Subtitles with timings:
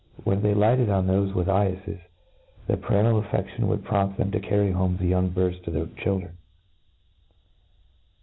[0.23, 2.01] When they lighted on thofe with eyeffcs,
[2.65, 6.39] their parental affeflion would prompt them to carry home the young birds to their children.